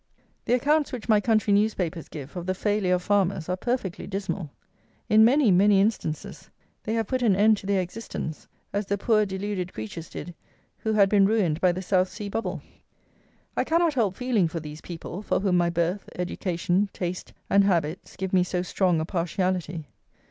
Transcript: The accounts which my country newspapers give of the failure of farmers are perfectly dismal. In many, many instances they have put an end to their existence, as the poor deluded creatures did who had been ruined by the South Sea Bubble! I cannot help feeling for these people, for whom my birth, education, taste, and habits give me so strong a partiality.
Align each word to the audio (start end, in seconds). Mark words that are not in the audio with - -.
The 0.45 0.55
accounts 0.55 0.91
which 0.91 1.07
my 1.07 1.21
country 1.21 1.53
newspapers 1.53 2.07
give 2.09 2.35
of 2.35 2.47
the 2.47 2.55
failure 2.55 2.95
of 2.95 3.03
farmers 3.03 3.47
are 3.47 3.55
perfectly 3.55 4.07
dismal. 4.07 4.49
In 5.09 5.23
many, 5.23 5.51
many 5.51 5.79
instances 5.79 6.49
they 6.83 6.95
have 6.95 7.05
put 7.05 7.21
an 7.21 7.35
end 7.35 7.57
to 7.57 7.67
their 7.67 7.83
existence, 7.83 8.47
as 8.73 8.87
the 8.87 8.97
poor 8.97 9.27
deluded 9.27 9.73
creatures 9.73 10.09
did 10.09 10.33
who 10.79 10.93
had 10.93 11.07
been 11.07 11.27
ruined 11.27 11.61
by 11.61 11.71
the 11.71 11.83
South 11.83 12.09
Sea 12.09 12.29
Bubble! 12.29 12.63
I 13.55 13.63
cannot 13.63 13.93
help 13.93 14.15
feeling 14.15 14.47
for 14.47 14.59
these 14.59 14.81
people, 14.81 15.21
for 15.21 15.39
whom 15.39 15.57
my 15.57 15.69
birth, 15.69 16.09
education, 16.15 16.89
taste, 16.93 17.31
and 17.47 17.63
habits 17.63 18.15
give 18.15 18.33
me 18.33 18.43
so 18.43 18.63
strong 18.63 18.99
a 18.99 19.05
partiality. 19.05 19.85